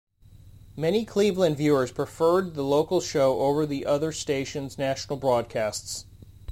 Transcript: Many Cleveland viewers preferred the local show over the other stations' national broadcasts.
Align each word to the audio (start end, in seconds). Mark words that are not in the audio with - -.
Many 0.75 1.05
Cleveland 1.05 1.57
viewers 1.57 1.91
preferred 1.91 2.55
the 2.55 2.63
local 2.63 3.01
show 3.01 3.39
over 3.41 3.67
the 3.67 3.85
other 3.85 4.11
stations' 4.11 4.79
national 4.79 5.17
broadcasts. 5.19 6.07